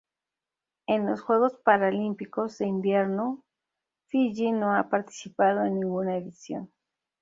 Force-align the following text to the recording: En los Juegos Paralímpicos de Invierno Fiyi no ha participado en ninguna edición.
En 0.87 1.05
los 1.05 1.21
Juegos 1.21 1.59
Paralímpicos 1.63 2.57
de 2.57 2.65
Invierno 2.65 3.43
Fiyi 4.07 4.51
no 4.51 4.73
ha 4.73 4.89
participado 4.89 5.63
en 5.65 5.75
ninguna 5.75 6.17
edición. 6.17 6.71